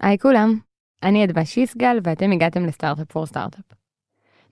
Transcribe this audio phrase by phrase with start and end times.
[0.00, 0.58] היי כולם,
[1.02, 3.64] אני אדווה שיסגל ואתם הגעתם ל Startup for Startup.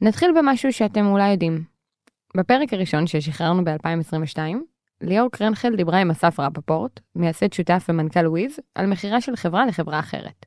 [0.01, 1.65] נתחיל במשהו שאתם אולי יודעים.
[2.37, 4.39] בפרק הראשון ששחררנו ב-2022,
[5.01, 9.99] ליאור קרנגל דיברה עם אסף רפפורט, מייסד שותף ומנכ"ל וויז, על מכירה של חברה לחברה
[9.99, 10.47] אחרת.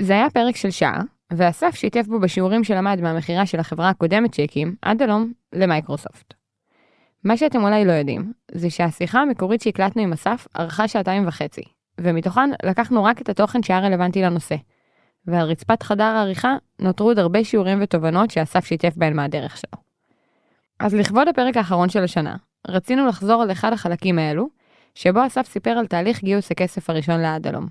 [0.00, 1.00] זה היה פרק של שעה,
[1.32, 6.34] ואסף שיתף בו בשיעורים שלמד מהמכירה של החברה הקודמת שהקים, אדאלום, למייקרוסופט.
[7.24, 11.62] מה שאתם אולי לא יודעים, זה שהשיחה המקורית שהקלטנו עם אסף ארכה שעתיים וחצי,
[12.00, 14.56] ומתוכן לקחנו רק את התוכן שהיה רלוונטי לנושא.
[15.26, 19.82] ועל רצפת חדר העריכה נותרו עוד הרבה שיעורים ותובנות שאסף שיתף בהן מהדרך שלו.
[20.78, 22.36] אז לכבוד הפרק האחרון של השנה,
[22.68, 24.48] רצינו לחזור על אחד החלקים האלו,
[24.94, 27.66] שבו אסף סיפר על תהליך גיוס הכסף הראשון לעד הלום.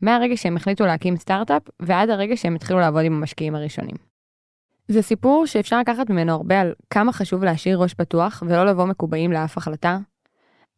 [0.00, 3.96] מהרגע שהם החליטו להקים סטארט-אפ, ועד הרגע שהם התחילו לעבוד עם המשקיעים הראשונים.
[4.88, 9.32] זה סיפור שאפשר לקחת ממנו הרבה על כמה חשוב להשאיר ראש פתוח ולא לבוא מקובעים
[9.32, 9.98] לאף החלטה,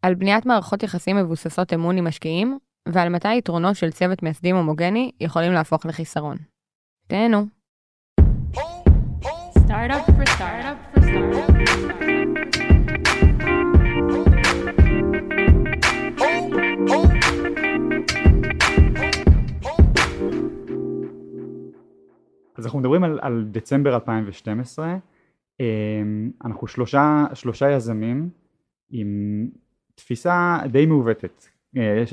[0.02, 5.10] על בניית מערכות יחסים מבוססות אמון עם משקיעים, ועל מתי היתרונות של צוות מייסדים הומוגני
[5.20, 6.36] יכולים להפוך לחיסרון.
[7.06, 7.46] תהנו.
[9.66, 11.54] Startup for startup for startup.
[22.56, 24.96] אז אנחנו מדברים על, על דצמבר 2012,
[25.60, 28.30] אמ, אנחנו שלושה, שלושה יזמים
[28.90, 29.48] עם
[29.94, 31.53] תפיסה די מעוותת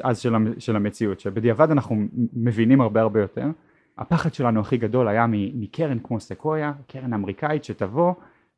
[0.04, 1.96] אז של, של המציאות, שבדיעבד אנחנו
[2.34, 3.46] מבינים הרבה הרבה יותר.
[3.98, 8.14] הפחד שלנו הכי גדול היה מקרן כמו סקויה, קרן אמריקאית שתבוא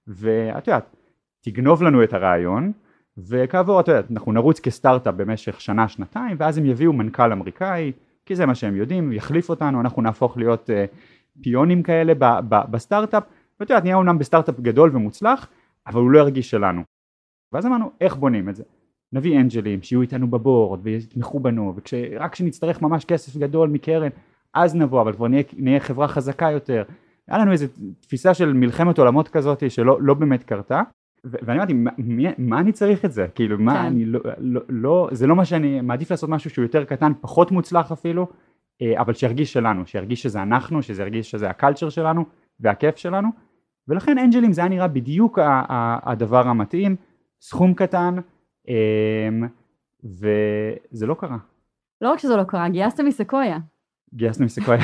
[0.08, 0.96] ואת יודעת,
[1.42, 2.72] תגנוב לנו את הרעיון
[3.18, 7.92] וכעבור את יודעת, אנחנו נרוץ כסטארט-אפ במשך שנה שנתיים ואז הם יביאו מנכ"ל אמריקאי
[8.26, 12.14] כי זה מה שהם יודעים, יחליף אותנו, אנחנו נהפוך להיות uh, פיונים כאלה
[12.50, 13.24] בסטארט-אפ.
[13.60, 15.48] ואת יודעת נהיה אומנם בסטארט-אפ גדול ומוצלח
[15.88, 16.84] אבל הוא לא ירגיש שלנו.
[17.52, 18.64] ואז אמרנו איך בונים את זה
[19.14, 24.10] נביא אנג'לים שיהיו איתנו בבורד ויתמכו בנו ורק כשנצטרך ממש כסף גדול מקרן
[24.54, 26.84] אז נבוא אבל כבר נהיה, נהיה חברה חזקה יותר.
[27.28, 27.66] היה לנו איזו
[28.00, 30.82] תפיסה של מלחמת עולמות כזאת שלא לא באמת קרתה
[31.24, 31.92] ואני אמרתי מה,
[32.38, 33.28] מה אני צריך את זה?
[33.36, 33.80] כאילו מה כן.
[33.80, 37.52] אני לא, לא, לא זה לא מה שאני מעדיף לעשות משהו שהוא יותר קטן פחות
[37.52, 38.28] מוצלח אפילו
[38.82, 42.26] אה, אבל שירגיש שלנו שירגיש שזה אנחנו שזה ירגיש שזה הקלצ'ר שלנו
[42.60, 43.30] והכיף שלנו.
[43.88, 45.40] ולכן אנג'לים זה היה נראה בדיוק
[46.04, 46.96] הדבר המתאים
[47.42, 48.16] סכום קטן
[50.04, 51.38] וזה לא קרה.
[52.02, 53.58] לא רק שזה לא קרה, גייסתם מסקויה.
[54.14, 54.80] גייסנו מסקויה.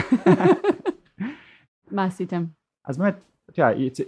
[1.91, 2.43] מה עשיתם?
[2.85, 3.15] אז באמת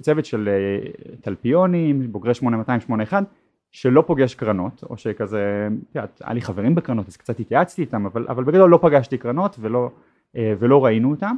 [0.01, 3.23] צוות של אה, תלפיונים בוגרי 8281
[3.71, 8.05] שלא פוגש קרנות או שכזה את יודעת, היה לי חברים בקרנות אז קצת התייעצתי איתם
[8.05, 9.89] אבל, אבל בגדול לא פגשתי קרנות ולא,
[10.35, 11.35] אה, ולא ראינו אותם.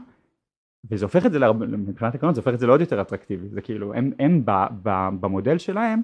[0.92, 3.50] וזה הופך את זה להרבה, מבחינת הקרנות זה הופך את זה לעוד יותר אטרקטיבי.
[3.50, 4.52] זה כאילו הם, הם ב,
[4.84, 6.02] ב, במודל שלהם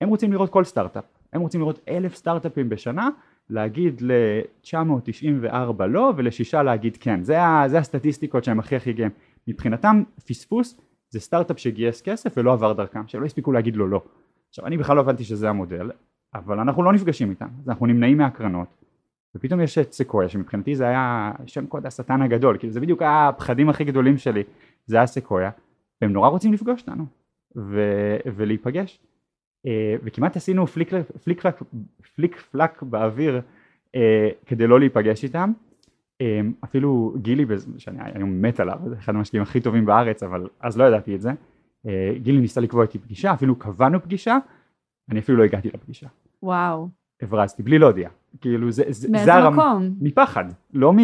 [0.00, 3.08] הם רוצים לראות כל סטארט-אפ הם רוצים לראות אלף סטארט-אפים בשנה
[3.50, 7.22] להגיד ל-994 לא ולשישה להגיד כן.
[7.22, 9.10] זה, ה, זה הסטטיסטיקות שהם הכי הכי גאים.
[9.48, 14.02] מבחינתם פספוס זה סטארט-אפ שגייס כסף ולא עבר דרכם שלא הספיקו להגיד לו לא.
[14.48, 15.90] עכשיו אני בכלל לא הבנתי שזה המודל
[16.34, 18.68] אבל אנחנו לא נפגשים איתם אז אנחנו נמנעים מהקרנות
[19.36, 22.58] ופתאום יש את סקויה שמבחינתי זה היה שם קוד השטן הגדול.
[22.58, 24.42] כאילו זה בדיוק היה הפחדים הכי גדולים שלי
[24.86, 25.50] זה היה סקויה
[26.02, 27.04] והם נורא רוצים לפגוש אותנו
[27.56, 29.00] ו- ולהיפגש
[30.04, 30.90] וכמעט עשינו פליק,
[31.24, 31.62] פליק, פלק,
[32.14, 33.40] פליק פלק באוויר
[33.94, 35.52] אה, כדי לא להיפגש איתם.
[36.20, 37.44] אה, אפילו גילי
[37.78, 41.20] שאני היום מת עליו זה אחד המשקיעים הכי טובים בארץ אבל אז לא ידעתי את
[41.20, 41.30] זה.
[41.86, 44.38] אה, גילי ניסה לקבוע איתי פגישה אפילו קבענו פגישה
[45.10, 46.06] אני אפילו לא הגעתי לפגישה.
[46.42, 46.88] וואו.
[47.22, 48.08] הברזתי בלי להודיע.
[48.40, 49.94] כאילו זה, זה, מאיזה זה הרמ- מקום?
[50.00, 50.44] מפחד.
[50.72, 50.96] לא מ...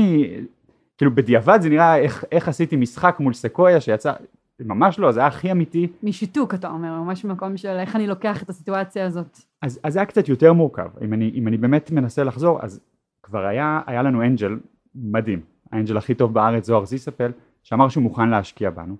[0.98, 4.12] כאילו בדיעבד זה נראה איך, איך עשיתי משחק מול סקויה שיצא
[4.60, 5.86] ממש לא זה היה הכי אמיתי.
[6.02, 9.38] משיתוק אתה אומר, ממש ממקום של איך אני לוקח את הסיטואציה הזאת.
[9.62, 10.88] אז, אז זה היה קצת יותר מורכב.
[11.04, 12.80] אם אני, אם אני באמת מנסה לחזור אז
[13.22, 14.58] כבר היה, היה לנו אנג'ל
[14.94, 15.40] מדהים.
[15.72, 17.30] האנג'ל הכי טוב בארץ זוהר זיספל
[17.62, 18.96] שאמר שהוא מוכן להשקיע בנו.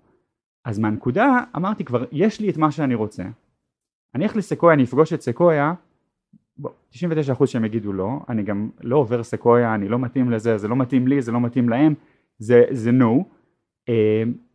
[0.64, 3.22] אז מהנקודה אמרתי כבר יש לי את מה שאני רוצה.
[4.14, 5.72] אני אלך לסקויה אני אפגוש את סקויה.
[6.56, 8.20] בוא, 99% שהם יגידו לא.
[8.28, 11.40] אני גם לא עובר סקויה אני לא מתאים לזה זה לא מתאים לי זה לא
[11.40, 11.94] מתאים להם.
[12.38, 13.37] זה, זה no אה,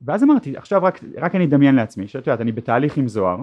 [0.01, 3.37] ואז אמרתי עכשיו רק, רק אני אדמיין לעצמי שאת יודעת אני בתהליך עם זוהר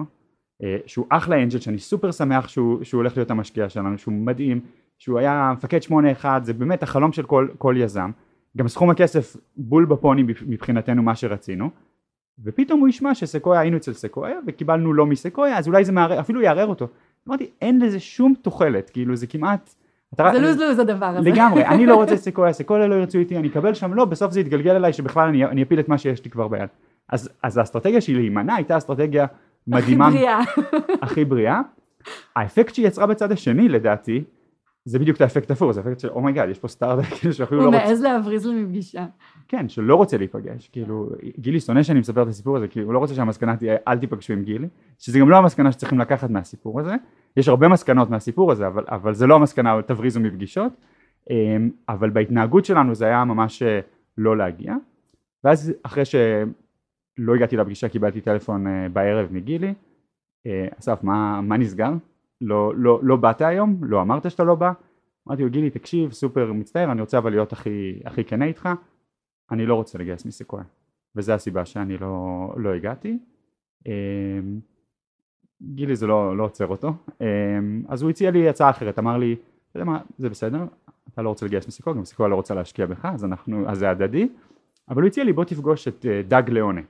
[0.63, 4.61] אה, שהוא אחלה אנג'ל שאני סופר שמח שהוא, שהוא הולך להיות המשקיע שלנו שהוא מדהים
[4.97, 8.11] שהוא היה מפקד 81 זה באמת החלום של כל, כל יזם.
[8.57, 11.69] גם סכום הכסף בול בפוני מבחינתנו מה שרצינו.
[12.43, 16.41] ופתאום הוא ישמע שסקויה היינו אצל סקויה וקיבלנו לא מסקויה אז אולי זה מערער, אפילו
[16.41, 16.87] יערער אותו.
[17.27, 19.75] אמרתי אין לזה שום תוחלת כאילו זה כמעט
[20.17, 21.29] זה רק- לוז לוז הדבר הזה.
[21.29, 24.39] לגמרי אני לא רוצה סקויה סקויה לא ירצו איתי אני אקבל שם לא בסוף זה
[24.39, 26.69] יתגלגל אליי שבכלל אני, אני אפיל את מה שיש לי כבר ביד
[27.09, 29.25] אז, אז האסטרטגיה שלי להימנע הייתה אסטרטגיה
[29.67, 30.39] מדהימה הכי בריאה.
[31.01, 31.61] הכי בריאה
[32.35, 34.23] האפקט שהיא יצרה בצד השני לדעתי
[34.85, 37.33] זה בדיוק את האפקט הפוך, זה אפקט של oh my god, יש פה סטארט כאילו
[37.33, 39.05] שאפילו לא הוא רוצה, מעז להבריז לי מפגישה.
[39.47, 42.99] כן, שלא רוצה להיפגש, כאילו, גילי שונא שאני מספר את הסיפור הזה, כאילו, הוא לא
[42.99, 44.67] רוצה שהמסקנה תהיה אל תיפגשו עם גילי,
[44.99, 46.95] שזה גם לא המסקנה שצריכים לקחת מהסיפור הזה,
[47.37, 50.73] יש הרבה מסקנות מהסיפור הזה, אבל, אבל זה לא המסקנה, תבריזו מפגישות,
[51.29, 53.79] אמ, אבל בהתנהגות שלנו זה היה ממש אה,
[54.17, 54.75] לא להגיע,
[55.43, 59.73] ואז אחרי שלא הגעתי לפגישה קיבלתי טלפון אה, בערב מגילי,
[60.47, 61.91] אה, אסף מה, מה נסגר?
[62.41, 63.77] לא, לא, לא באת היום?
[63.83, 64.71] לא אמרת שאתה לא בא?
[65.27, 68.69] אמרתי לו גילי תקשיב סופר מצטער אני רוצה אבל להיות הכי, הכי כנה איתך.
[69.51, 70.63] אני לא רוצה לגייס מסקויה
[71.15, 73.19] וזו הסיבה שאני לא, לא הגעתי.
[73.85, 74.59] אמ,
[75.61, 76.93] גילי זה לא, לא עוצר אותו.
[77.21, 79.35] אמ, אז הוא הציע לי הצעה אחרת אמר לי
[79.71, 80.65] אתה יודע מה זה בסדר
[81.13, 83.89] אתה לא רוצה לגייס מסקויה גם מסקויה לא רוצה להשקיע בך אז, אנחנו, אז זה
[83.89, 84.27] הדדי.
[84.89, 86.81] אבל הוא הציע לי בוא תפגוש את אה, דג ליאונה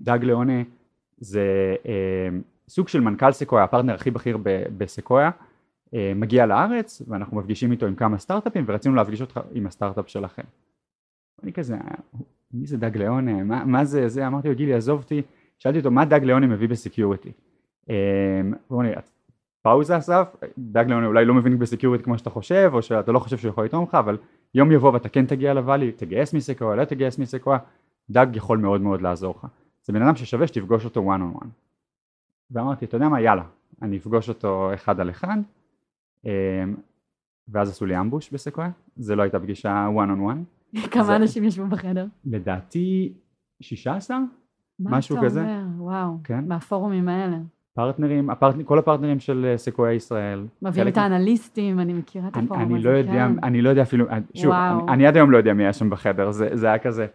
[0.00, 0.62] דג ליאונה
[1.18, 4.38] זה אמ, סוג של מנכ"ל סקויה הפרטנר הכי בכיר
[4.76, 5.30] בסקויה
[5.94, 10.42] אה, מגיע לארץ ואנחנו מפגישים איתו עם כמה סטארט-אפים ורצינו להפגיש אותך עם הסטארט-אפ שלכם.
[11.42, 11.76] אני כזה,
[12.52, 13.44] מי זה דג ליאונה?
[13.44, 14.26] מה, מה זה זה?
[14.26, 15.22] אמרתי לו גילי עזוב אותי,
[15.58, 17.32] שאלתי אותו מה דג ליאונה מביא ב security.
[17.90, 18.94] אה, הוא אומר לי
[19.62, 23.18] פאוזה אסף, דג ליאונה אולי לא מבין ב security כמו שאתה חושב או שאתה לא
[23.18, 24.18] חושב שהוא יכול לתרום לך אבל
[24.54, 27.58] יום יבוא ואתה כן תגיע ל Valley, תגייס מסקויה, לא תגייס מסקויה,
[28.10, 29.46] דג יכול מאוד מאוד לעזור לך.
[29.82, 31.46] זה בן אדם ששווה שתפגוש אותו one on one.
[32.50, 33.42] ואמרתי אתה יודע מה יאללה
[33.82, 35.36] אני אפגוש אותו אחד על אחד
[36.24, 36.30] אמ,
[37.48, 41.44] ואז עשו לי אמבוש בסקויה, זה לא הייתה פגישה one on one, כמה זה- אנשים
[41.44, 42.06] ישבו בחדר?
[42.24, 43.12] לדעתי
[43.60, 44.18] 16
[44.78, 45.40] מה משהו אתה כזה.
[45.40, 45.62] אומר?
[45.78, 46.44] וואו, כן.
[46.48, 47.36] מהפורומים האלה.
[47.74, 50.46] פרטנרים, הפרטנר, כל הפרטנרים של אה, סקויה ישראל.
[50.62, 52.74] מביאים את האנליסטים, אני מכירה את הפורום הזה.
[52.74, 53.44] אני לא יודע, כן.
[53.44, 54.52] אני לא יודע אפילו, שוב.
[54.52, 57.06] אני, אני עד היום לא יודע מי היה שם בחדר, זה, זה היה כזה,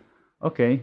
[0.42, 0.80] אוקיי,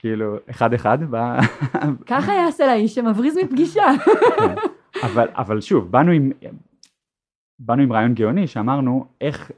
[0.00, 1.38] כאילו, אחד אחד, ב-
[2.10, 3.82] ככה יעשה לאיש שמבריז מפגישה.
[4.38, 4.54] כן.
[5.02, 6.32] אבל, אבל שוב, באנו עם,
[7.58, 9.50] באנו עם רעיון גאוני שאמרנו איך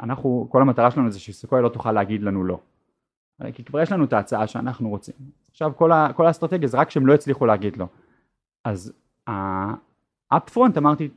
[0.00, 2.58] אנחנו, כל המטרה שלנו זה שסקויה לא תוכל להגיד לנו לא.
[3.54, 5.14] כי כבר יש לנו את ההצעה שאנחנו רוצים.
[5.50, 7.86] עכשיו כל, ה, כל האסטרטגיה זה רק שהם לא הצליחו להגיד לא.
[8.64, 8.92] אז
[9.26, 11.08] ה-up front אמרתי,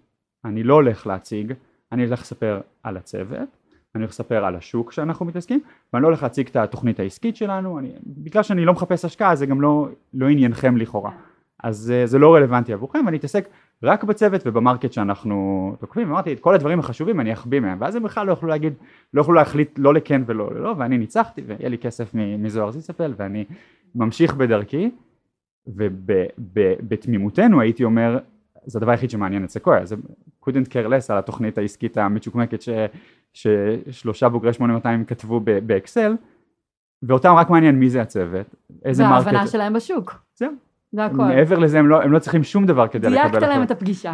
[0.45, 1.53] אני לא הולך להציג,
[1.91, 3.50] אני הולך לספר על הצוות,
[3.95, 5.59] אני הולך לספר על השוק שאנחנו מתעסקים,
[5.94, 9.45] ואני לא הולך להציג את התוכנית העסקית שלנו, אני, בגלל שאני לא מחפש השקעה זה
[9.45, 11.12] גם לא, לא עניינכם לכאורה.
[11.63, 13.47] אז אה, זה לא רלוונטי עבורכם ואני אתעסק
[13.83, 18.03] רק בצוות ובמרקט שאנחנו תוקפים אמרתי את כל הדברים החשובים אני אחביא מהם ואז הם
[18.03, 18.74] בכלל לא יכלו להגיד
[19.13, 23.45] לא יכלו להחליט לא לכן ולא ללא ואני ניצחתי ויהיה לי כסף מזוהר זיספל ואני
[23.95, 24.91] ממשיך בדרכי
[25.68, 28.19] ובתמימותנו הייתי אומר
[28.65, 29.95] זה הדבר היחיד שמעניין את סקויה זה
[30.41, 32.69] couldn't care less על התוכנית העסקית המצ'וקמקת ש,
[33.35, 36.15] ששלושה בוגרי 8200 כתבו באקסל
[37.03, 38.55] ואותם רק מעניין מי זה הצוות
[38.85, 40.21] איזה market וההבנה שלהם בשוק.
[40.35, 40.51] זהו.
[40.91, 41.15] זה הכל.
[41.15, 43.63] מעבר לזה הם לא, הם לא צריכים שום דבר כדי לקבל דייקת להם.
[43.63, 44.13] את הפגישה.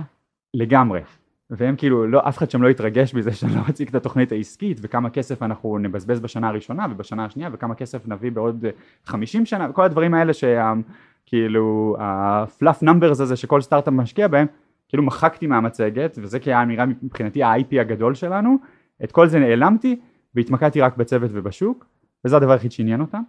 [0.53, 1.01] לגמרי.
[1.49, 4.77] והם כאילו, לא, אף אחד שם לא יתרגש מזה שאני לא אציג את התוכנית העסקית
[4.81, 8.71] וכמה כסף אנחנו נבזבז בשנה הראשונה ובשנה השנייה וכמה כסף נביא בעוד אה,
[9.05, 14.47] 50 שנה וכל הדברים האלה שכאילו ה fluff numbers הזה שכל סטארט-אפ משקיע בהם
[14.89, 18.57] כאילו מחקתי מהמצגת וזה כי נראה מבחינתי ה-IP הגדול שלנו
[19.03, 19.99] את כל זה נעלמתי
[20.35, 21.85] והתמקדתי רק בצוות ובשוק
[22.25, 23.21] וזה הדבר היחיד שעניין אותם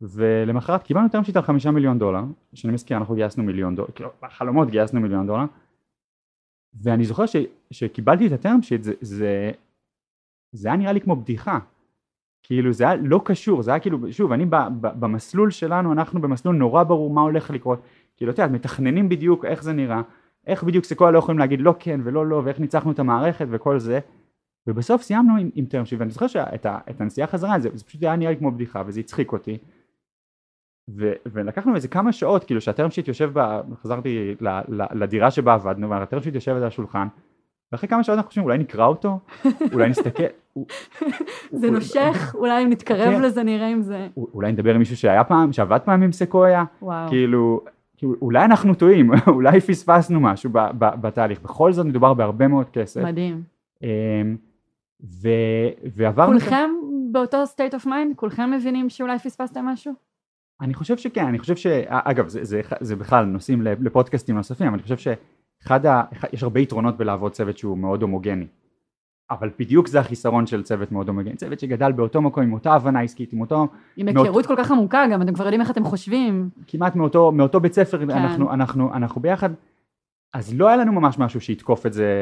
[0.00, 2.22] ולמחרת קיבלנו term sheet על חמישה מיליון דולר
[2.54, 5.44] שאני מזכיר אנחנו גייסנו מיליון דולר כאילו בחלומות גייסנו מיליון דולר.
[6.82, 7.36] ואני זוכר ש,
[7.70, 9.50] שקיבלתי את ה term sheet זה, זה,
[10.52, 11.58] זה היה נראה לי כמו בדיחה.
[12.42, 16.20] כאילו זה היה לא קשור זה היה כאילו שוב אני ב, ב, במסלול שלנו אנחנו
[16.20, 17.80] במסלול נורא ברור מה הולך לקרות.
[18.16, 20.02] כאילו אתה יודע מתכננים בדיוק איך זה נראה
[20.46, 23.78] איך בדיוק סקויה לא יכולים להגיד לא כן ולא לא ואיך ניצחנו את המערכת וכל
[23.78, 24.00] זה
[24.66, 28.16] ובסוף סיימנו עם, עם טרם שיט ואני זוכר שאת הנסיעה חזרה זה, זה פשוט היה
[28.16, 29.58] נראה לי כמו בדיחה וזה הצחיק אותי
[30.90, 33.60] ו, ולקחנו איזה כמה שעות כאילו שהטרם שיט יושב ב...
[33.82, 37.08] חזרתי ל, ל, לדירה שבה עבדנו והטרם שיט יושבת על השולחן
[37.72, 39.18] ואחרי כמה שעות אנחנו חושבים אולי נקרא אותו
[39.72, 40.22] אולי נסתכל
[41.60, 43.22] זה נושך, אולי אם נתקרב כן.
[43.22, 44.08] לזה נראה אם זה...
[44.16, 46.64] אולי נדבר עם מישהו שהיה פעם שעבד פעם עם סקויה.
[47.08, 47.60] כאילו
[47.96, 53.42] כאילו, אולי אנחנו טועים אולי פספסנו משהו בתהליך בכל זאת מדובר בהרבה מאוד כסף מדהים.
[55.02, 55.28] ו,
[55.94, 56.70] ועברנו את כולכם
[57.12, 58.14] באותו state of mind?
[58.16, 59.92] כולכם מבינים שאולי פספסתם משהו?
[60.60, 61.66] אני חושב שכן, אני חושב ש...
[61.88, 66.02] אגב, זה, זה, זה בכלל נושאים לפודקאסטים נוספים, אבל אני חושב שאחד ה...
[66.32, 68.46] יש הרבה יתרונות בלעבוד צוות שהוא מאוד הומוגני.
[69.30, 73.00] אבל בדיוק זה החיסרון של צוות מאוד הומוגני, צוות שגדל באותו מקום עם אותה הבנה
[73.00, 76.48] עסקית, עם אותו, עם היכרות כל כך עמוקה גם, אתם כבר יודעים איך אתם חושבים.
[76.66, 78.10] כמעט מאותו, מאותו בית ספר, כן.
[78.10, 79.50] אנחנו, אנחנו, אנחנו ביחד,
[80.32, 82.12] אז לא היה לנו ממש משהו שיתקוף את זה,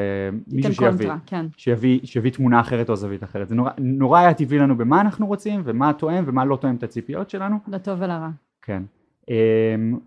[0.47, 1.47] מישהו שיביא, קונטרה, כן.
[1.57, 5.27] שיביא, שיביא תמונה אחרת או זווית אחרת, זה נורא, נורא היה טבעי לנו במה אנחנו
[5.27, 8.31] רוצים ומה תואם ומה לא תואם את הציפיות שלנו, לטוב ולרע.
[8.63, 8.83] כן.
[9.29, 9.99] אמ,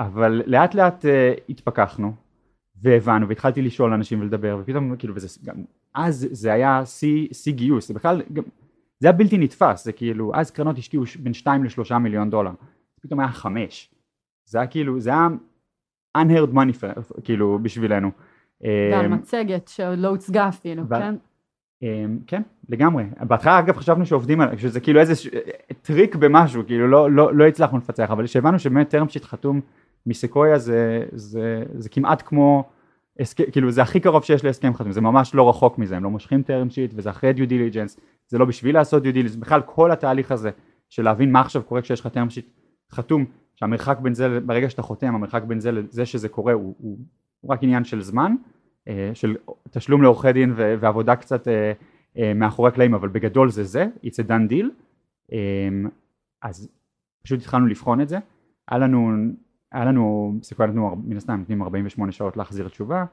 [0.00, 2.12] אבל לאט לאט אה, התפכחנו
[2.82, 5.54] והבנו והתחלתי לשאול אנשים ולדבר ופתאום כאילו וזה גם
[5.94, 8.42] אז זה היה שיא שיא גיוס זה בכלל גם
[9.00, 12.50] זה היה בלתי נתפס זה כאילו אז קרנות השקיעו בין 2 ל-3 מיליון דולר
[13.00, 13.90] פתאום היה 5
[14.46, 15.28] זה היה כאילו זה היה
[16.22, 16.86] unheard money
[17.24, 18.10] כאילו בשבילנו
[18.60, 21.14] ועל אמ, מצגת שעוד לא הוצגה אפילו, ו- כן?
[21.82, 25.28] אמ, כן לגמרי בהתחלה אגב חשבנו שעובדים על שזה כאילו איזה ש-
[25.82, 29.60] טריק במשהו כאילו לא, לא, לא הצלחנו לפצח אבל כשהבנו שבאמת term sheet חתום
[30.06, 32.64] מסקויה זה, זה, זה כמעט כמו
[33.20, 36.10] הסכם, כאילו זה הכי קרוב שיש להסכם חתום זה ממש לא רחוק מזה הם לא
[36.10, 39.90] מושכים term sheet וזה אחרי due diligence זה לא בשביל לעשות due diligence בכלל כל
[39.90, 40.50] התהליך הזה
[40.90, 42.46] של להבין מה עכשיו קורה כשיש לך term sheet
[42.92, 43.24] חתום
[43.56, 46.98] שהמרחק בין זה ברגע שאתה חותם המרחק בין זה לזה שזה קורה הוא, הוא,
[47.40, 48.34] הוא רק עניין של זמן
[48.88, 49.36] אה, של
[49.70, 51.72] תשלום לעורכי דין ו- ועבודה קצת אה,
[52.18, 54.66] אה, מאחורי הקלעים אבל בגדול זה זה it's a done deal.
[56.42, 56.68] אז
[57.22, 58.18] פשוט התחלנו לבחון את זה.
[58.68, 59.12] היה לנו
[59.72, 63.04] היה לנו סיכוי נתנו מן הסתם נותנים 48 שעות להחזיר תשובה.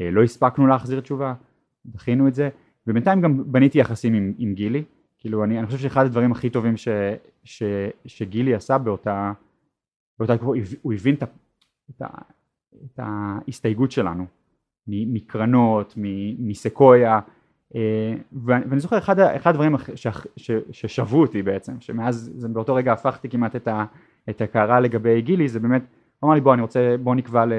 [0.00, 1.34] לא הספקנו להחזיר תשובה
[1.86, 2.48] דחינו את זה.
[2.86, 4.84] ובינתיים גם בניתי יחסים עם, עם גילי.
[5.18, 6.88] כאילו אני, אני חושב שאחד הדברים הכי טובים ש,
[7.44, 7.62] ש,
[8.06, 9.32] שגילי עשה באותה
[10.22, 10.52] באותה תקופה
[10.82, 11.22] הוא, הבין את,
[11.90, 12.02] את,
[12.84, 14.26] את ההסתייגות שלנו
[14.86, 15.94] מקרנות,
[16.38, 17.20] מסקויה
[17.74, 18.14] אה,
[18.44, 19.74] ואני זוכר אחד, אחד הדברים
[20.72, 23.84] ששבו אותי בעצם שמאז זה באותו רגע הפכתי כמעט את, ה,
[24.30, 25.82] את הקערה לגבי גילי זה באמת
[26.18, 27.52] הוא אמר לי בוא אני רוצה בוא נקבע ל,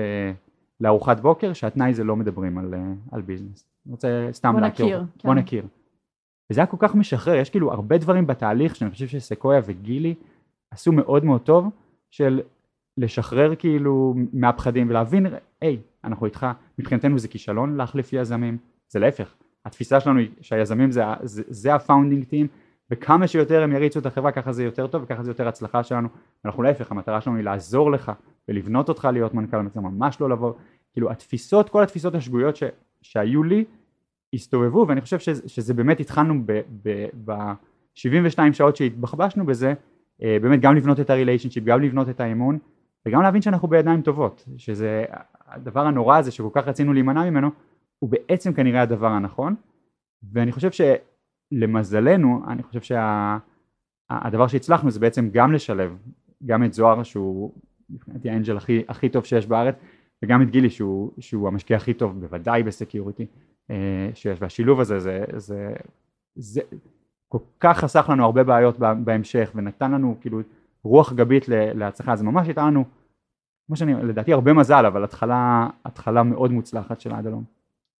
[0.80, 2.80] לארוחת בוקר שהתנאי זה לא מדברים על, אה,
[3.12, 5.04] על ביזנס אני רוצה סתם להכיר נכיר.
[5.20, 5.28] כן.
[5.28, 5.66] בוא נכיר
[6.52, 10.16] וזה היה כל כך משחרר יש כאילו הרבה דברים בתהליך שאני חושב שסקויה וגילי
[10.72, 11.70] עשו מאוד מאוד טוב
[12.12, 12.42] של
[12.98, 15.26] לשחרר כאילו מהפחדים ולהבין
[15.62, 16.48] היי אנחנו איתך.
[16.80, 18.58] מבחינתנו זה כישלון להחליף יזמים.
[18.90, 19.34] זה להפך.
[19.66, 22.48] התפיסה שלנו היא שהיזמים זה, זה, זה ה founding team
[22.92, 26.08] וכמה שיותר הם יריצו את החברה ככה זה יותר טוב וככה זה יותר הצלחה שלנו.
[26.46, 28.12] אנחנו להפך המטרה שלנו היא לעזור לך
[28.50, 30.54] ולבנות אותך להיות מנכ"ל זה ממש לא לבוא.
[30.94, 32.64] כאילו התפיסות כל התפיסות השגויות ש,
[33.02, 33.66] שהיו לי
[34.34, 36.34] הסתובבו ואני חושב שזה, שזה באמת התחלנו
[37.26, 39.74] ב-72 שעות שהתבחבשנו בזה
[40.24, 42.58] אה, באמת גם לבנות את הריליישנשיפ גם לבנות את האמון
[43.08, 45.06] וגם להבין שאנחנו בידיים טובות שזה
[45.48, 47.50] הדבר הנורא הזה שכל כך רצינו להימנע ממנו
[48.00, 49.56] הוא בעצם כנראה הדבר הנכון.
[50.34, 50.70] ואני חושב
[51.52, 52.96] שלמזלנו אני חושב
[54.10, 55.98] שהדבר שהצלחנו זה בעצם גם לשלב
[56.46, 57.52] גם את זוהר שהוא
[57.90, 59.76] מבחינתי האנג'ל הכי, הכי טוב שיש בארץ
[60.24, 63.26] וגם את גילי שהוא, שהוא המשקיע הכי טוב בוודאי בסקיוריטי
[63.72, 64.42] אה, שיש.
[64.42, 65.74] והשילוב הזה זה, זה,
[66.36, 66.62] זה
[67.28, 70.40] כל כך חסך לנו הרבה בעיות בה- בהמשך ונתן לנו כאילו
[70.84, 72.84] רוח גבית להצלחה זה ממש לנו
[73.68, 77.44] כמו שאני לדעתי הרבה מזל אבל התחלה התחלה מאוד מוצלחת של עד הלום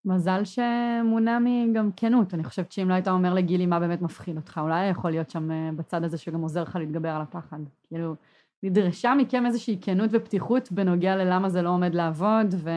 [0.04, 4.60] מזל שמונע מגם כנות, אני חושבת שאם לא היית אומר לגילי מה באמת מפחיד אותך,
[4.62, 7.58] אולי יכול להיות שם אה, בצד הזה שגם עוזר לך להתגבר על הפחד.
[7.88, 8.14] כאילו,
[8.62, 12.70] נדרשה מכם איזושהי כנות ופתיחות בנוגע ללמה זה לא עומד לעבוד, ו...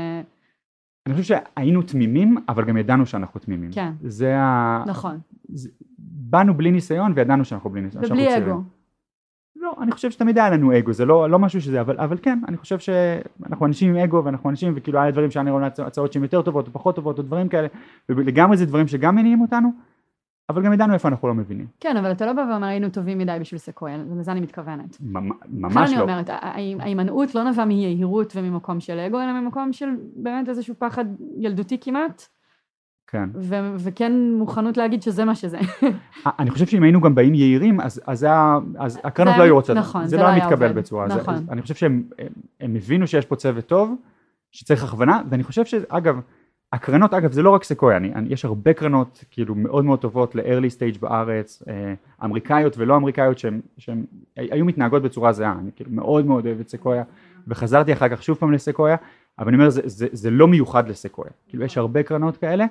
[1.05, 3.91] אני חושב שהיינו תמימים אבל גם ידענו שאנחנו תמימים כן.
[4.03, 4.83] זה ה...
[4.87, 5.69] נכון, זה...
[5.99, 8.37] באנו בלי ניסיון וידענו שאנחנו בלי ניסיון ובלי.
[8.37, 8.61] אגו.
[9.67, 12.39] לא, אני חושב שתמיד היה לנו אגו, זה לא, לא משהו שזה, אבל, אבל כן,
[12.47, 16.13] אני חושב שאנחנו אנשים עם אגו ואנחנו אנשים וכאילו היה דברים שהיה נראה לנו הצעות
[16.13, 17.67] שהן יותר טובות או פחות טובות או דברים כאלה,
[18.09, 19.69] ולגמרי זה דברים שגם מניעים אותנו,
[20.49, 21.65] אבל גם ידענו איפה אנחנו לא מבינים.
[21.79, 24.97] כן, אבל אתה לא בא ואומר היינו טובים מדי בשביל סקויה, לזה אני מתכוונת.
[25.01, 26.01] ממש אני לא.
[26.03, 31.05] אומרת, ההי- ההימנעות לא נבעה מיהירות וממקום של אגו, אלא ממקום של באמת איזשהו פחד
[31.37, 32.27] ילדותי כמעט,
[33.07, 33.29] כן.
[33.35, 35.57] ו- וכן מוכנות להגיד שזה מה שזה.
[36.39, 38.27] אני חושב שאם היינו גם באים יהירים, אז, אז,
[38.77, 40.77] אז הקרנות זה- לא היו רוצות, נכון, זה זה לא לא היה מתקבל עובד.
[40.79, 41.35] בצורה, נכון.
[41.37, 42.27] זה, אני חושב שהם הם,
[42.61, 43.95] הם הבינו שיש פה צוות טוב,
[44.51, 46.19] שצריך הכוונה, ואני חושב שאגב,
[46.73, 50.35] הקרנות, אגב זה לא רק סקויה, אני, אני, יש הרבה קרנות כאילו מאוד מאוד טובות
[50.35, 51.93] ל-early stage בארץ, אה,
[52.25, 53.37] אמריקאיות ולא אמריקאיות
[53.77, 54.05] שהן
[54.37, 57.03] היו מתנהגות בצורה זהה, אני כאילו מאוד מאוד אוהב את סקויה,
[57.47, 58.95] וחזרתי אחר כך שוב פעם לסקויה,
[59.39, 62.67] אבל אני אומר זה, זה, זה לא מיוחד לסקויה, כאילו יש הרבה קרנות כאלה, אה,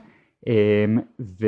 [1.21, 1.47] ו...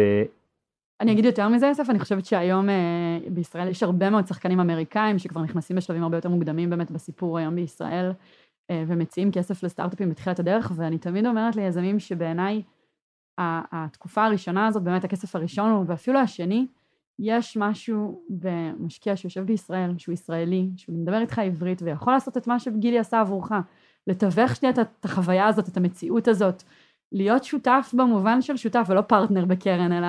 [1.00, 5.18] אני אגיד יותר מזה, יוסף, אני חושבת שהיום אה, בישראל יש הרבה מאוד שחקנים אמריקאים
[5.18, 8.12] שכבר נכנסים בשלבים הרבה יותר מוקדמים באמת בסיפור היום בישראל,
[8.70, 12.62] אה, ומציעים כסף לסטארט-אפים בתחילת הדרך, ואני תמיד אומרת ליזמים שבעיניי
[13.38, 16.66] התקופה הראשונה הזאת, באמת הכסף הראשון, ואפילו השני,
[17.18, 22.58] יש משהו במשקיע שיושב בישראל, שהוא ישראלי, שהוא מדבר איתך עברית ויכול לעשות את מה
[22.58, 23.52] שגילי עשה עבורך,
[24.06, 26.62] לתווך שנייה את החוויה הזאת, את המציאות הזאת,
[27.12, 30.08] להיות שותף במובן של שותף ולא פרטנר בקרן, אלא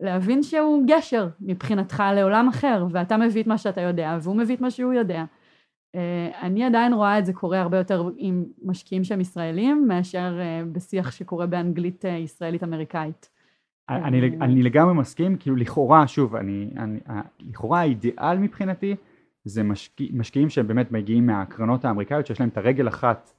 [0.00, 4.60] להבין שהוא גשר מבחינתך לעולם אחר, ואתה מביא את מה שאתה יודע, והוא מביא את
[4.60, 5.24] מה שהוא יודע.
[5.94, 10.62] אה, אני עדיין רואה את זה קורה הרבה יותר עם משקיעים שהם ישראלים, מאשר אה,
[10.72, 13.30] בשיח שקורה באנגלית אה, ישראלית-אמריקאית.
[13.88, 17.00] אני, אני לגמרי מסכים, כאילו לכאורה, שוב, אני, אני,
[17.40, 18.96] לכאורה האידיאל מבחינתי
[19.44, 23.32] זה משקיע, משקיעים שהם באמת מגיעים מהקרנות האמריקאיות שיש להם את הרגל אחת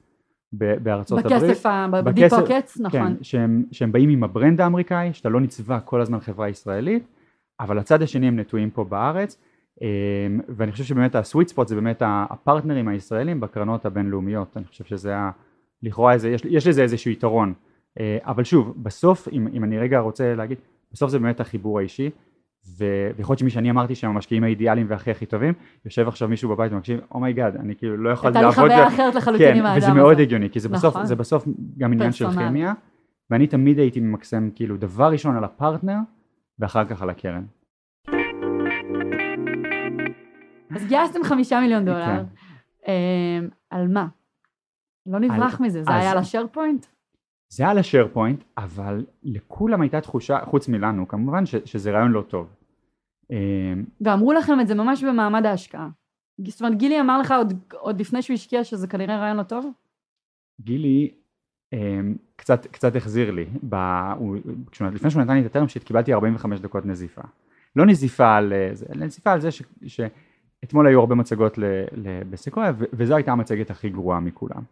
[0.52, 2.04] בארצות בכסף, הברית.
[2.04, 3.00] בכסף, ב deep pockets, נכון.
[3.00, 7.06] כן, שהם, שהם באים עם ה brand האמריקאי, שאתה לא נצבע כל הזמן חברה ישראלית,
[7.60, 9.38] אבל הצד השני הם נטועים פה בארץ,
[9.82, 9.86] אמ,
[10.48, 15.16] ואני חושב שבאמת ה sweet spot זה באמת הפרטנרים הישראלים בקרנות הבינלאומיות, אני חושב שזה
[15.16, 15.30] ה...
[15.82, 17.52] לכאורה איזה, יש, יש לזה איזשהו יתרון,
[18.00, 20.58] אה, אבל שוב, בסוף, אם, אם אני רגע רוצה להגיד,
[20.92, 22.10] בסוף זה באמת החיבור האישי,
[22.76, 26.72] ויכול להיות שמי שאני אמרתי שהם המשקיעים האידיאליים והכי הכי טובים, יושב עכשיו מישהו בבית
[26.72, 28.44] ומקשיב, oh my god, oh אני כאילו לא יכול לעבוד...
[28.44, 29.86] הייתה לי חוויה אחרת לחלוטין כן, עם האדם הזה.
[29.86, 31.06] וזה מאוד הגיוני, כי זה בסוף, נכון.
[31.06, 31.48] זה בסוף
[31.78, 32.72] גם עניין של כימיה,
[33.30, 35.98] ואני תמיד הייתי ממקסם כאילו דבר ראשון על הפרטנר,
[36.58, 37.44] ואחר כך על הקרן.
[40.74, 42.24] אז גייסתם חמישה מיליון דולר, כן.
[42.88, 44.06] אמ, על מה?
[45.06, 46.86] לא נברח מזה, זה היה על ה SharePoint?
[47.52, 52.12] זה היה על ה SharePoint, אבל לכולם הייתה תחושה, חוץ מלנו כמובן, ש, שזה רעיון
[52.12, 52.56] לא טוב.
[53.30, 55.88] אמ, ואמרו לכם את זה ממש במעמד ההשקעה.
[56.48, 59.66] זאת אומרת, גילי אמר לך עוד, עוד לפני שהוא השקיע שזה כנראה רעיון לא טוב?
[60.60, 61.10] גילי
[61.72, 63.46] אמ, קצת, קצת החזיר לי.
[63.68, 63.74] ב,
[64.18, 64.36] הוא,
[64.92, 67.22] לפני שהוא נתן לי את הטרם שיט קיבלתי 45 דקות נזיפה.
[67.76, 71.58] לא נזיפה על זה, נזיפה על זה ש, שאתמול היו הרבה מצגות
[72.30, 74.62] בסקויה, וזו הייתה המצגת הכי גרועה מכולם.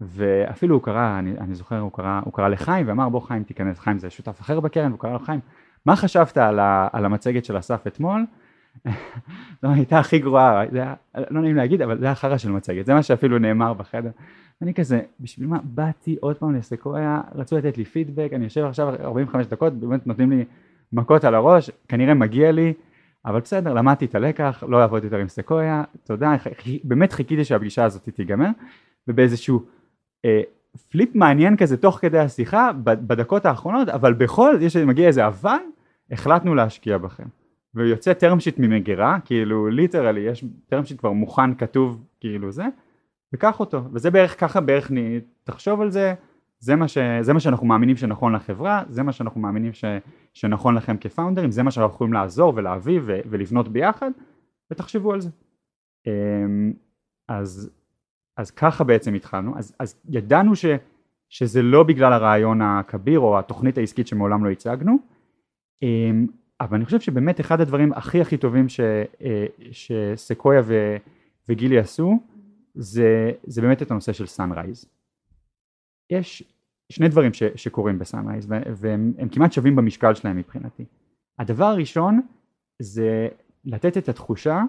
[0.00, 3.78] ואפילו הוא קרא, אני, אני זוכר, הוא קרא, הוא קרא לחיים ואמר בוא חיים תיכנס,
[3.78, 5.40] חיים זה שותף אחר בקרן, והוא קרא לו חיים,
[5.86, 8.24] מה חשבת על, ה, על המצגת של אסף אתמול?
[9.62, 10.62] זו הייתה הכי גרועה,
[11.30, 14.10] לא נעים להגיד, אבל זה היה חרא של מצגת, זה מה שאפילו נאמר בחדר.
[14.62, 18.88] אני כזה, בשביל מה באתי עוד פעם לסקויה, רצו לתת לי פידבק, אני יושב עכשיו
[19.00, 20.44] 45 דקות, באמת נותנים לי
[20.92, 22.72] מכות על הראש, כנראה מגיע לי,
[23.24, 26.36] אבל בסדר, למדתי את הלקח, לא לעבוד יותר עם סקויה, תודה,
[26.84, 28.48] באמת חיכיתי שהפגישה הזאת תיגמר,
[29.08, 29.62] ובאיזשהו
[30.90, 35.58] flip מעניין כזה תוך כדי השיחה בדקות האחרונות אבל בכל זאת יש מגיע איזה אבל
[36.10, 37.26] החלטנו להשקיע בכם.
[37.74, 42.64] ויוצא term sheet ממגירה כאילו literally יש term sheet כבר מוכן כתוב כאילו זה
[43.32, 43.82] וקח אותו.
[43.92, 44.90] וזה בערך ככה בערך
[45.44, 46.14] תחשוב על זה.
[46.62, 49.84] זה מה, ש, זה מה שאנחנו מאמינים שנכון לחברה זה מה שאנחנו מאמינים ש,
[50.34, 54.10] שנכון לכם כפאונדרים זה מה שאנחנו יכולים לעזור ולהביא ו, ולבנות ביחד
[54.70, 55.30] ותחשבו על זה.
[56.06, 56.72] אמ,
[57.28, 57.70] אז
[58.36, 60.64] אז ככה בעצם התחלנו, אז, אז ידענו ש,
[61.28, 64.98] שזה לא בגלל הרעיון הכביר או התוכנית העסקית שמעולם לא הצגנו,
[65.82, 66.26] אמ,
[66.60, 68.80] אבל אני חושב שבאמת אחד הדברים הכי הכי טובים ש,
[69.22, 70.96] אה, שסקויה ו,
[71.48, 72.20] וגילי עשו
[72.74, 74.84] זה, זה באמת את הנושא של fundraise.
[76.10, 76.42] יש
[76.92, 80.84] שני דברים ש, שקורים ב fundraise והם כמעט שווים במשקל שלהם מבחינתי.
[81.38, 82.20] הדבר הראשון
[82.82, 83.28] זה
[83.64, 84.62] לתת את התחושה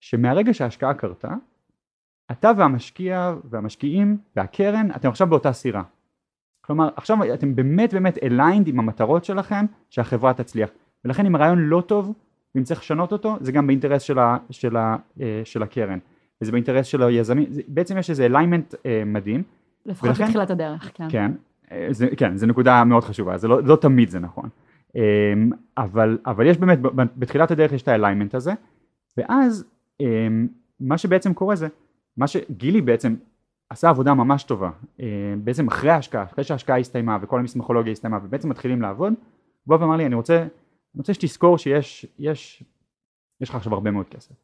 [0.00, 1.34] שמהרגע שההשקעה קרתה
[2.30, 5.82] אתה והמשקיע והמשקיעים והקרן אתם עכשיו באותה סירה.
[6.60, 10.70] כלומר עכשיו אתם באמת באמת aligned עם המטרות שלכם שהחברה תצליח.
[11.04, 12.12] ולכן אם הרעיון לא טוב
[12.54, 15.98] ואם צריך לשנות אותו זה גם באינטרס של, ה, של, ה, אה, של הקרן.
[16.42, 17.46] וזה באינטרס של היזמים.
[17.68, 19.42] בעצם יש איזה alignment אה, מדהים.
[19.86, 21.06] לפחות ולכן, בתחילת הדרך כן.
[21.10, 21.32] כן.
[21.72, 23.38] אה, זה, כן זה נקודה מאוד חשובה.
[23.38, 24.48] זה לא, לא תמיד זה נכון.
[25.78, 26.78] אבל, אבל יש באמת
[27.16, 28.52] בתחילת הדרך יש את האליימנט הזה.
[29.16, 29.64] ואז
[30.80, 31.68] מה שבעצם קורה זה
[32.18, 33.16] מה שגילי בעצם
[33.70, 38.48] עשה עבודה ממש טובה אה, בעצם אחרי ההשקעה, אחרי שההשקעה הסתיימה וכל המסמכולוגיה הסתיימה ובעצם
[38.48, 39.12] מתחילים לעבוד
[39.64, 42.62] הוא בא ואמר לי אני רוצה, אני רוצה שתזכור שיש יש,
[43.40, 44.34] יש לך עכשיו הרבה מאוד כסף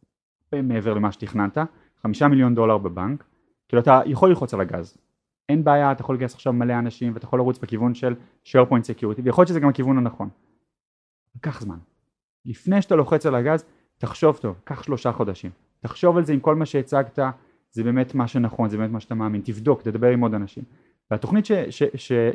[0.54, 1.58] מעבר למה שתכננת
[2.02, 3.24] חמישה מיליון דולר בבנק
[3.68, 4.96] כאילו אתה יכול ללחוץ על הגז
[5.48, 9.20] אין בעיה אתה יכול לגייס עכשיו מלא אנשים ואתה יכול לרוץ בכיוון של SharePoint Security
[9.24, 10.28] ויכול להיות שזה גם הכיוון הנכון.
[11.40, 11.78] קח זמן.
[12.44, 13.64] לפני שאתה לוחץ על הגז
[13.98, 17.18] תחשוב טוב קח שלושה חודשים תחשוב על זה עם כל מה שהצגת
[17.74, 20.64] זה באמת מה שנכון, זה באמת מה שאתה מאמין, תבדוק, תדבר עם עוד אנשים.
[21.10, 21.44] והתוכנית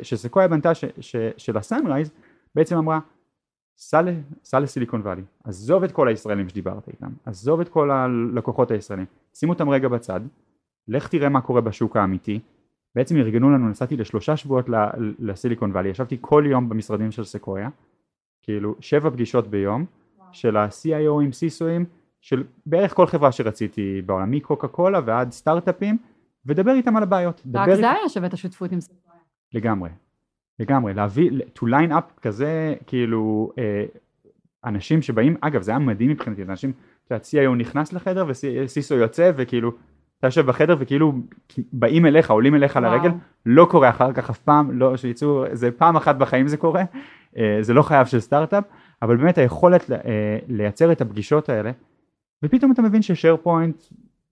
[0.02, 2.10] שסקויה בנתה ש, ש, של הסאנרייז
[2.54, 3.00] בעצם אמרה
[4.42, 9.48] סע לסיליקון וואלי, עזוב את כל הישראלים שדיברת איתם, עזוב את כל הלקוחות הישראלים, שים
[9.48, 10.20] אותם רגע בצד,
[10.88, 12.40] לך תראה מה קורה בשוק האמיתי,
[12.94, 14.66] בעצם ארגנו לנו, נסעתי לשלושה שבועות
[15.18, 17.68] לסיליקון וואלי, ישבתי כל יום במשרדים של סקויה,
[18.42, 19.84] כאילו שבע פגישות ביום,
[20.32, 25.98] של ה-CIO עם CISOים, של בערך כל חברה שרציתי בעולם, מקוקה קולה ועד סטארט-אפים,
[26.46, 27.42] ודבר איתם על הבעיות.
[27.54, 29.00] רק זה היה שווה את השותפות עם סקויה.
[29.54, 29.90] לגמרי,
[30.58, 33.84] לגמרי, להביא, to line up כזה, כאילו, אה,
[34.64, 36.72] אנשים שבאים, אגב זה היה מדהים מבחינתי, אנשים,
[37.06, 39.72] אתה יודע, CIO נכנס לחדר וסיסו יוצא וכאילו,
[40.18, 41.12] אתה יושב בחדר וכאילו
[41.72, 42.84] באים אליך, עולים אליך וואו.
[42.84, 43.10] לרגל,
[43.46, 46.82] לא קורה אחר כך אף פעם, לא שיצאו, זה פעם אחת בחיים זה קורה,
[47.36, 48.64] אה, זה לא חייב של סטארט-אפ,
[49.02, 49.98] אבל באמת היכולת אה,
[50.48, 51.70] לייצר את הפגישות האלה,
[52.44, 53.82] ופתאום אתה מבין ששייר פוינט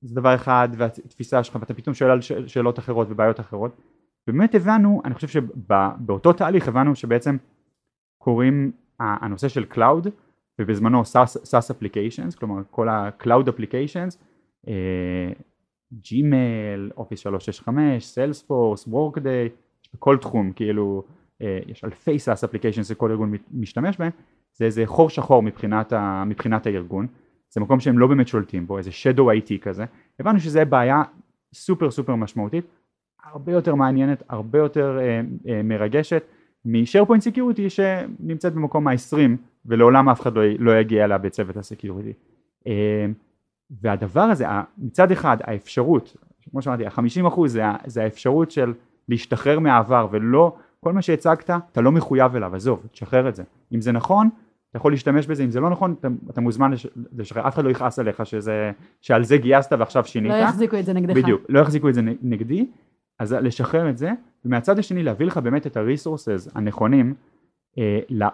[0.00, 3.76] זה דבר אחד והתפיסה שלך ואתה פתאום שואל על שאלות אחרות ובעיות אחרות.
[4.28, 7.36] ובאמת הבנו, אני חושב שבאותו תהליך הבנו שבעצם
[8.18, 10.08] קוראים הנושא של Cloud
[10.58, 14.16] ובזמנו SaaS Applications, כלומר כל ה-Cloud Applications,
[14.68, 15.32] אה,
[15.92, 19.48] Gmail, Office 365, Salesforce, Workday,
[19.94, 21.04] בכל תחום, כאילו
[21.42, 24.10] אה, יש אלפי SaaS application שכל ארגון משתמש בהם,
[24.52, 27.06] זה איזה חור שחור מבחינת, ה, מבחינת הארגון,
[27.50, 29.84] זה מקום שהם לא באמת שולטים בו, איזה shadow IT כזה,
[30.20, 31.02] הבנו שזה בעיה
[31.54, 32.64] סופר סופר משמעותית,
[33.24, 36.22] הרבה יותר מעניינת, הרבה יותר אה, אה, מרגשת
[36.64, 39.16] מ-SharePoint Security שנמצאת במקום ה-20
[39.66, 42.12] ולעולם אף אחד לא, לא יגיע אליה בצוות הסקיוריטי.
[42.66, 43.06] אה,
[43.70, 44.46] והדבר הזה,
[44.78, 46.16] מצד אחד האפשרות,
[46.50, 48.74] כמו שאמרתי, ה-50% זה, זה האפשרות של
[49.08, 53.42] להשתחרר מהעבר ולא, כל מה שהצגת אתה לא מחויב אליו, עזוב, תשחרר את זה.
[53.74, 54.28] אם זה נכון,
[54.70, 56.70] אתה יכול להשתמש בזה, אם זה לא נכון, אתה, אתה מוזמן
[57.12, 60.32] לשחרר, אף אחד לא יכעס עליך שזה, שעל זה גייסת ועכשיו שינית.
[60.32, 61.16] לא יחזיקו את זה נגדך.
[61.16, 62.66] בדיוק, לא יחזיקו את זה נגדי,
[63.18, 64.10] אז לשחרר את זה,
[64.44, 67.14] ומהצד השני להביא לך באמת את הריסורסס הנכונים,
[67.78, 68.24] אה, ל...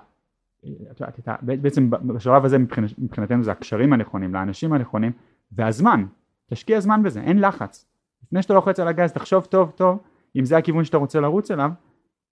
[1.42, 5.12] בעצם בשלב הזה מבחינת, מבחינתנו זה הקשרים הנכונים, לאנשים הנכונים,
[5.52, 6.04] והזמן,
[6.50, 7.86] תשקיע זמן בזה, אין לחץ.
[8.22, 9.98] לפני שאתה לוחץ על הגז תחשוב טוב טוב
[10.36, 11.70] אם זה הכיוון שאתה רוצה לרוץ אליו,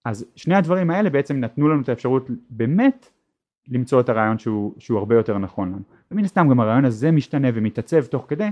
[0.05, 3.11] אז שני הדברים האלה בעצם נתנו לנו את האפשרות באמת
[3.69, 5.83] למצוא את הרעיון שהוא, שהוא הרבה יותר נכון לנו.
[6.11, 8.49] ומן הסתם גם הרעיון הזה משתנה ומתעצב תוך כדי,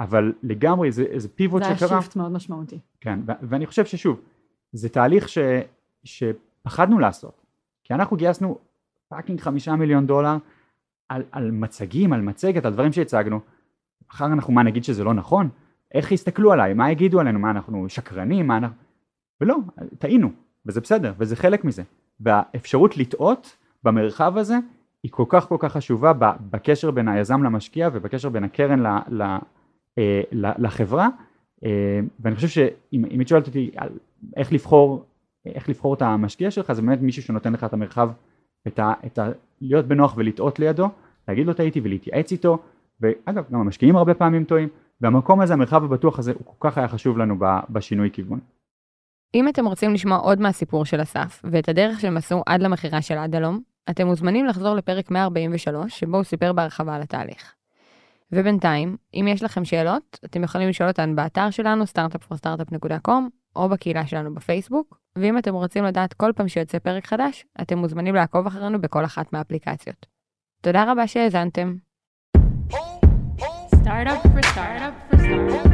[0.00, 1.76] אבל לגמרי זה איזה pivot שקרה.
[1.76, 2.78] זה היה shift מאוד משמעותי.
[3.00, 4.20] כן, ו- ואני חושב ששוב,
[4.72, 5.38] זה תהליך ש-
[6.04, 7.42] שפחדנו לעשות,
[7.84, 8.58] כי אנחנו גייסנו
[9.08, 10.36] fucking חמישה מיליון דולר
[11.08, 13.40] על, על מצגים, על מצגת, על דברים שהצגנו,
[14.10, 15.48] אחר אנחנו מה נגיד שזה לא נכון?
[15.94, 16.74] איך יסתכלו עליי?
[16.74, 17.38] מה יגידו עלינו?
[17.38, 18.46] מה אנחנו שקרנים?
[18.46, 18.76] מה אנחנו...
[19.40, 19.56] ולא,
[19.98, 20.30] טעינו,
[20.66, 21.82] וזה בסדר, וזה חלק מזה.
[22.20, 24.58] והאפשרות לטעות במרחב הזה
[25.02, 26.12] היא כל כך כל כך חשובה
[26.50, 29.22] בקשר בין היזם למשקיע ובקשר בין הקרן ל, ל,
[29.98, 31.08] אה, ל, לחברה.
[31.64, 33.88] אה, ואני חושב שאם את שואלת אותי על
[34.36, 35.04] איך לבחור
[35.46, 38.10] איך לבחור את המשקיע שלך זה באמת מישהו שנותן לך את המרחב
[38.66, 39.28] את ה, את ה,
[39.60, 40.88] להיות בנוח ולטעות לידו
[41.28, 42.58] להגיד לו טעיתי ולהתייעץ איתו.
[43.00, 44.68] ואגב גם המשקיעים הרבה פעמים טועים.
[45.00, 47.36] והמקום הזה המרחב הבטוח הזה הוא כל כך היה חשוב לנו
[47.70, 48.40] בשינוי כיוון.
[49.34, 53.18] אם אתם רוצים לשמוע עוד מהסיפור של אסף ואת הדרך שהם עשו עד למכירה של
[53.18, 57.54] עד הלום אתם מוזמנים לחזור לפרק 143, שבו הוא סיפר בהרחבה על התהליך.
[58.32, 63.22] ובינתיים, אם יש לכם שאלות, אתם יכולים לשאול אותן באתר שלנו, startupforstartup.com,
[63.56, 68.14] או בקהילה שלנו בפייסבוק, ואם אתם רוצים לדעת כל פעם שיוצא פרק חדש, אתם מוזמנים
[68.14, 70.06] לעקוב אחרינו בכל אחת מהאפליקציות.
[70.60, 71.74] תודה רבה שהאזנתם.
[73.84, 75.69] Startup for startup.